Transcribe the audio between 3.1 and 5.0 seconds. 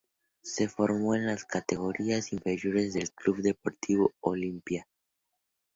Club Deportivo Olimpia.